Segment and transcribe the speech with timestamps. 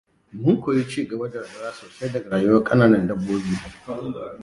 [0.39, 3.53] Mun koyi ci gaba da rayuwa sosai daga rayuwar kananan dabbobi.